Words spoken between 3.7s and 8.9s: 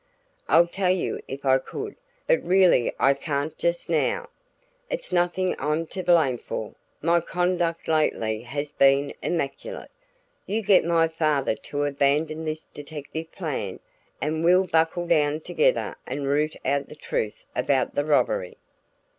now. It's nothing I'm to blame for my conduct lately has